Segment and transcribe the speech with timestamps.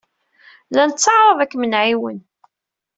[0.71, 2.19] La netteɛṛaḍ ad kem-nɛiwen.